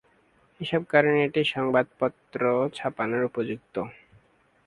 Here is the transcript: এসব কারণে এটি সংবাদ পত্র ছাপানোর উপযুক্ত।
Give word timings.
এসব 0.61 0.81
কারণে 0.91 1.19
এটি 1.27 1.41
সংবাদ 1.53 1.85
পত্র 1.99 2.41
ছাপানোর 2.73 3.23
উপযুক্ত। 3.29 3.75